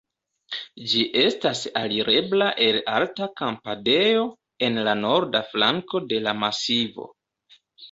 [0.93, 4.25] Ĝi estas alirebla el alta kampadejo
[4.71, 7.11] en la norda flanko de la masivo.